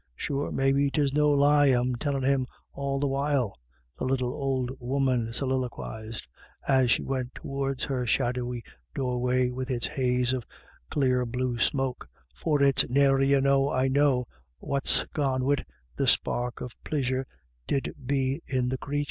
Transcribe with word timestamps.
Sure, 0.15 0.51
maybe 0.51 0.89
'tis 0.89 1.13
no 1.13 1.29
lie 1.29 1.67
I'm 1.67 1.95
tellin' 1.95 2.23
him 2.23 2.47
all 2.73 2.99
the 2.99 3.05
while," 3.05 3.59
the 3.99 4.03
little 4.03 4.33
old 4.33 4.71
woman 4.79 5.31
soliloquised, 5.31 6.25
as 6.67 6.89
she 6.89 7.03
went 7.03 7.35
towards 7.35 7.83
her 7.83 8.03
shadowy 8.07 8.63
doorway 8.95 9.51
with 9.51 9.69
its 9.69 9.85
haze 9.85 10.33
of 10.33 10.43
clear 10.89 11.23
blue 11.27 11.59
smoke," 11.59 12.09
for 12.41 12.63
it's 12.63 12.89
nary 12.89 13.31
a 13.33 13.41
know 13.41 13.69
I 13.69 13.89
know 13.89 14.25
what's 14.57 15.03
gone 15.13 15.43
wid 15.45 15.63
the 15.95 16.07
spark 16.07 16.61
of 16.61 16.71
plisure 16.83 17.27
did 17.67 17.93
be 18.03 18.41
in 18.47 18.69
the 18.69 18.79
crathur." 18.79 18.99